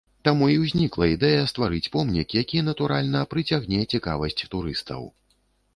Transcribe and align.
Таму 0.27 0.45
і 0.51 0.55
ўзнікла 0.61 1.09
ідэя 1.15 1.43
стварыць 1.51 1.91
помнік, 1.97 2.27
які, 2.41 2.65
натуральна, 2.71 3.19
прыцягне 3.35 3.87
цікавасць 3.95 4.41
турыстаў. 4.57 5.01